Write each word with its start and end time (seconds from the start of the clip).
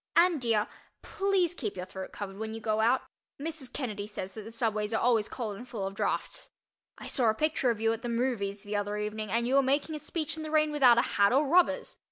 And, 0.15 0.41
dear, 0.41 0.67
please 1.03 1.53
keep 1.53 1.75
your 1.77 1.85
throat 1.85 2.11
covered 2.11 2.39
when 2.39 2.55
you 2.55 2.59
go 2.59 2.79
out—Mrs. 2.79 3.71
Kennedy 3.71 4.07
says 4.07 4.33
that 4.33 4.41
the 4.41 4.49
subways 4.49 4.95
are 4.95 4.99
always 4.99 5.29
cold 5.29 5.55
and 5.57 5.69
full 5.69 5.85
of 5.85 5.93
draughts. 5.93 6.49
I 6.97 7.05
saw 7.05 7.29
a 7.29 7.35
picture 7.35 7.69
of 7.69 7.79
you 7.79 7.93
at 7.93 8.01
the 8.01 8.09
"movies" 8.09 8.63
the 8.63 8.75
other 8.75 8.97
evening 8.97 9.29
and 9.29 9.47
you 9.47 9.53
were 9.53 9.61
making 9.61 9.93
a 9.93 9.99
speech 9.99 10.35
in 10.37 10.41
the 10.41 10.49
rain 10.49 10.71
without 10.71 10.97
a 10.97 11.03
hat 11.03 11.31
or 11.31 11.47
rubbers. 11.47 11.97